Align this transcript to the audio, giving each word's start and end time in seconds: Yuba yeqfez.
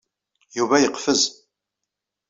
Yuba 0.57 0.77
yeqfez. 0.83 1.21